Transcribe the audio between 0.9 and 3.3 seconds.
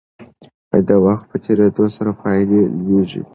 وخت په تیریدو سره پایلې لویېږي.